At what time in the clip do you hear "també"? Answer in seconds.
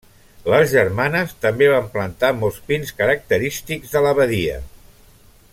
1.43-1.67